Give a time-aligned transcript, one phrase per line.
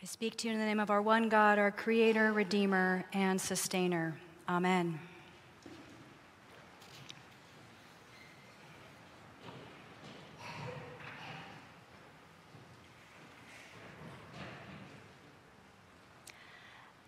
[0.00, 3.40] I speak to you in the name of our one God, our Creator, Redeemer, and
[3.40, 4.16] Sustainer.
[4.48, 5.00] Amen.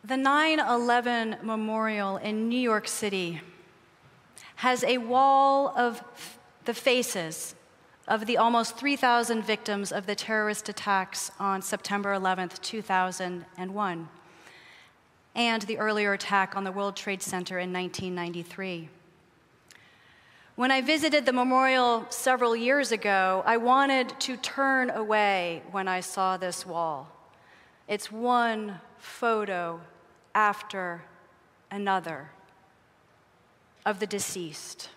[0.03, 3.41] The 9 11 memorial in New York City
[4.57, 6.03] has a wall of
[6.65, 7.55] the faces
[8.11, 14.09] of the almost 3,000 victims of the terrorist attacks on September 11th, 2001,
[15.37, 18.89] and the earlier attack on the World Trade Center in 1993.
[20.57, 26.01] When I visited the memorial several years ago, I wanted to turn away when I
[26.01, 27.09] saw this wall.
[27.87, 29.81] It's one photo
[30.35, 31.05] after
[31.71, 32.31] another
[33.87, 34.89] of the deceased.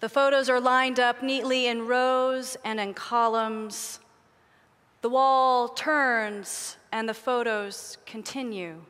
[0.00, 4.00] The photos are lined up neatly in rows and in columns.
[5.00, 8.82] The wall turns and the photos continue.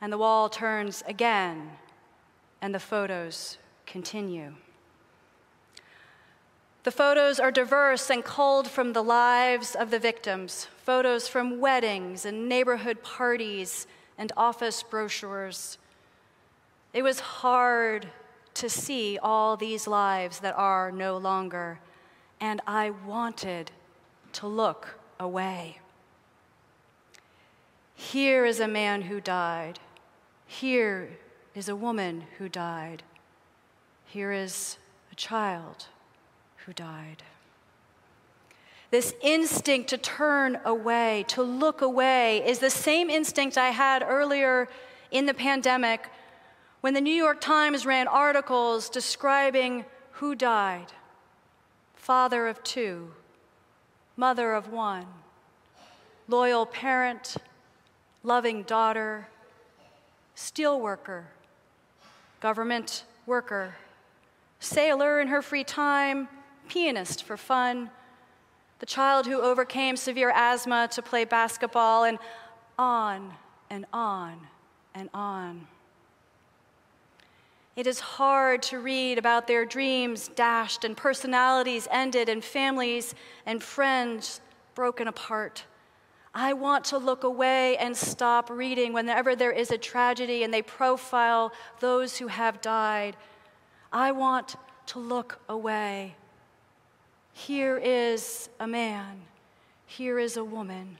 [0.00, 1.70] And the wall turns again
[2.60, 4.54] and the photos continue.
[6.82, 12.24] The photos are diverse and culled from the lives of the victims photos from weddings
[12.24, 15.78] and neighborhood parties and office brochures.
[16.92, 18.08] It was hard
[18.56, 21.78] to see all these lives that are no longer,
[22.40, 23.70] and I wanted
[24.32, 25.78] to look away.
[27.94, 29.78] Here is a man who died.
[30.46, 31.18] Here
[31.54, 33.02] is a woman who died.
[34.06, 34.78] Here is
[35.12, 35.86] a child
[36.64, 37.22] who died.
[38.90, 44.68] This instinct to turn away, to look away, is the same instinct I had earlier
[45.10, 46.08] in the pandemic
[46.86, 50.86] when the New York Times ran articles describing who died
[51.96, 53.10] father of two,
[54.16, 55.04] mother of one,
[56.28, 57.38] loyal parent,
[58.22, 59.26] loving daughter,
[60.36, 61.24] steelworker,
[62.38, 63.74] government worker,
[64.60, 66.28] sailor in her free time,
[66.68, 67.90] pianist for fun,
[68.78, 72.20] the child who overcame severe asthma to play basketball, and
[72.78, 73.34] on
[73.70, 74.38] and on
[74.94, 75.66] and on.
[77.76, 83.14] It is hard to read about their dreams dashed and personalities ended and families
[83.44, 84.40] and friends
[84.74, 85.64] broken apart.
[86.34, 90.62] I want to look away and stop reading whenever there is a tragedy and they
[90.62, 93.14] profile those who have died.
[93.92, 96.14] I want to look away.
[97.32, 99.20] Here is a man,
[99.84, 100.98] here is a woman,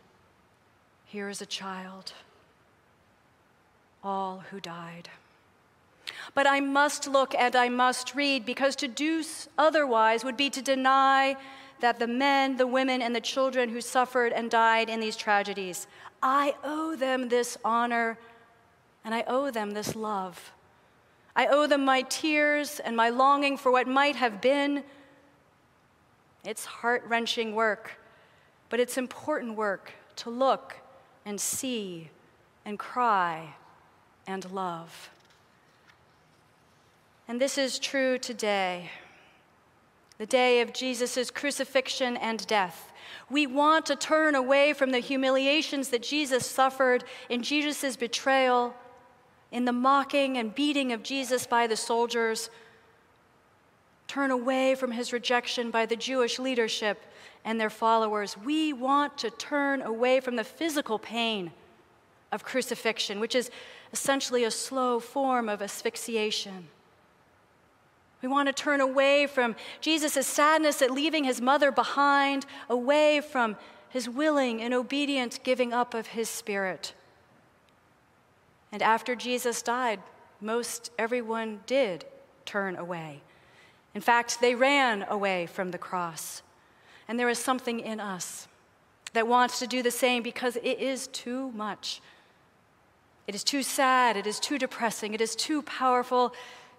[1.06, 2.12] here is a child,
[4.04, 5.08] all who died.
[6.34, 9.22] But I must look and I must read because to do
[9.56, 11.36] otherwise would be to deny
[11.80, 15.86] that the men, the women, and the children who suffered and died in these tragedies,
[16.22, 18.18] I owe them this honor
[19.04, 20.52] and I owe them this love.
[21.36, 24.82] I owe them my tears and my longing for what might have been.
[26.44, 28.00] It's heart wrenching work,
[28.70, 30.76] but it's important work to look
[31.26, 32.10] and see
[32.64, 33.54] and cry
[34.26, 35.10] and love.
[37.28, 38.90] And this is true today,
[40.18, 42.92] the day of Jesus' crucifixion and death.
[43.28, 48.74] We want to turn away from the humiliations that Jesus suffered in Jesus' betrayal,
[49.50, 52.48] in the mocking and beating of Jesus by the soldiers,
[54.06, 57.02] turn away from his rejection by the Jewish leadership
[57.44, 58.36] and their followers.
[58.38, 61.50] We want to turn away from the physical pain
[62.30, 63.50] of crucifixion, which is
[63.92, 66.68] essentially a slow form of asphyxiation.
[68.26, 73.54] We want to turn away from Jesus' sadness at leaving his mother behind, away from
[73.88, 76.92] his willing and obedient giving up of his spirit.
[78.72, 80.00] And after Jesus died,
[80.40, 82.04] most everyone did
[82.44, 83.20] turn away.
[83.94, 86.42] In fact, they ran away from the cross.
[87.06, 88.48] And there is something in us
[89.12, 92.00] that wants to do the same because it is too much.
[93.28, 96.34] It is too sad, it is too depressing, it is too powerful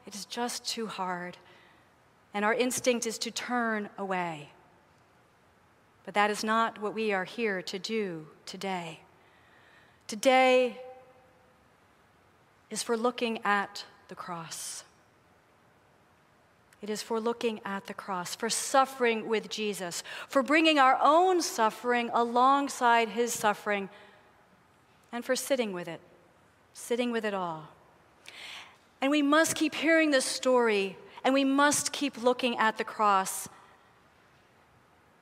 [0.08, 1.38] it is just too hard.
[2.34, 4.50] And our instinct is to turn away.
[6.06, 9.02] But that is not what we are here to do today.
[10.08, 10.80] Today
[12.70, 14.86] is for looking at the cross.
[16.82, 21.42] It is for looking at the cross, for suffering with Jesus, for bringing our own
[21.42, 23.90] suffering alongside his suffering,
[25.12, 26.00] and for sitting with it,
[26.74, 27.70] sitting with it all.
[29.08, 33.48] And we must keep hearing this story, and we must keep looking at the cross.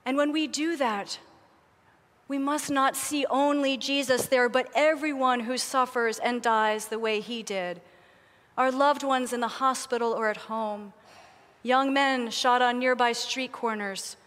[0.04, 1.20] And when we do that,
[2.28, 7.20] We must not see only Jesus there, but everyone who suffers and dies the way
[7.20, 7.82] he did.
[8.58, 10.94] Our loved ones in the hospital or at home,
[11.62, 14.18] young men shot on nearby street corners,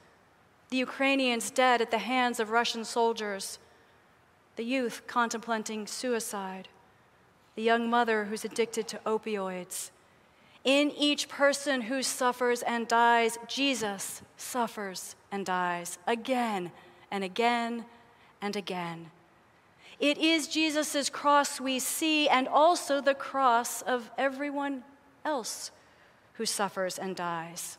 [0.70, 3.58] the Ukrainians dead at the hands of Russian soldiers,
[4.56, 6.68] the youth contemplating suicide,
[7.58, 9.90] the young mother who's addicted to opioids.
[10.62, 16.70] In each person who suffers and dies, Jesus suffers and dies again
[17.10, 17.84] and again
[18.40, 19.10] and again.
[19.98, 24.84] It is Jesus' cross we see, and also the cross of everyone
[25.24, 25.72] else
[26.34, 27.76] who suffers and dies.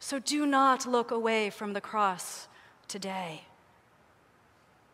[0.00, 2.48] So do not look away from the cross
[2.88, 3.42] today.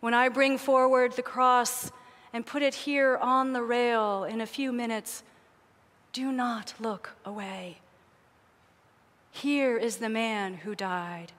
[0.00, 1.92] When I bring forward the cross
[2.34, 5.22] and put it here on the rail in a few minutes,
[6.12, 7.78] do not look away.
[9.30, 11.30] Here is the man who died.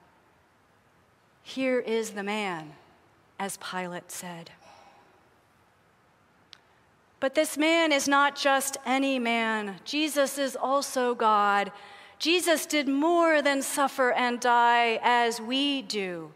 [1.42, 2.72] Here is the man,
[3.38, 4.50] as Pilate said.
[7.20, 9.76] But this man is not just any man.
[9.84, 11.72] Jesus is also God.
[12.18, 16.32] Jesus did more than suffer and die as we do.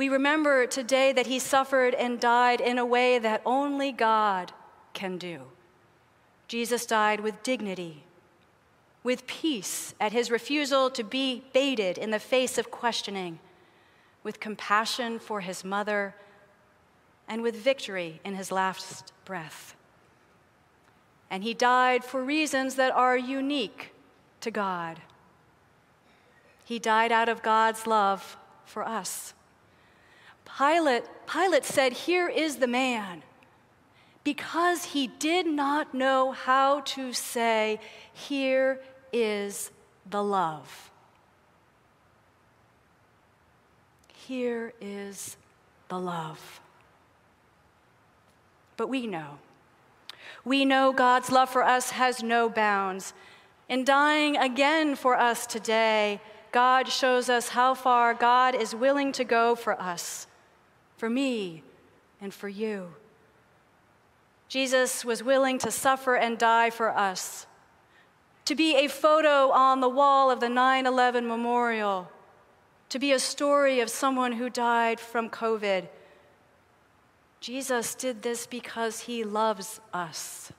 [0.00, 4.50] We remember today that he suffered and died in a way that only God
[4.94, 5.42] can do.
[6.48, 8.04] Jesus died with dignity,
[9.02, 13.40] with peace at his refusal to be baited in the face of questioning,
[14.22, 16.14] with compassion for his mother,
[17.28, 19.76] and with victory in his last breath.
[21.30, 23.92] And he died for reasons that are unique
[24.40, 25.02] to God.
[26.64, 29.34] He died out of God's love for us.
[30.58, 33.22] Pilate, Pilate said, Here is the man.
[34.22, 37.80] Because he did not know how to say,
[38.12, 38.80] Here
[39.12, 39.70] is
[40.08, 40.90] the love.
[44.12, 45.36] Here is
[45.88, 46.60] the love.
[48.76, 49.38] But we know.
[50.44, 53.12] We know God's love for us has no bounds.
[53.68, 56.20] In dying again for us today,
[56.52, 60.26] God shows us how far God is willing to go for us,
[61.00, 61.62] for me,
[62.20, 62.90] and for you.
[64.48, 67.46] Jesus was willing to suffer and die for us,
[68.44, 72.10] to be a photo on the wall of the 9 11 memorial,
[72.90, 75.88] to be a story of someone who died from COVID.
[77.40, 80.52] Jesus did this because he loves us.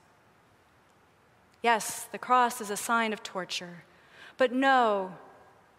[1.62, 3.84] Yes, the cross is a sign of torture,
[4.38, 5.14] but know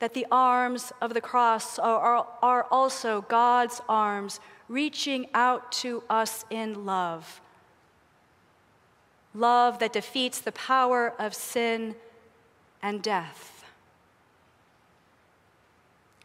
[0.02, 6.44] that the arms of the cross are, are, also God's arms reaching out to us
[6.50, 7.40] in love.
[9.32, 11.94] Love that defeats the power of sin
[12.82, 13.64] and death.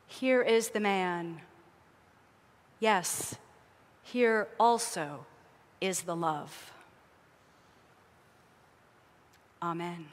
[0.07, 1.41] Here is the man.
[2.79, 3.35] Yes,
[4.01, 5.27] here also
[5.79, 6.71] is the love.
[9.61, 10.07] Amen.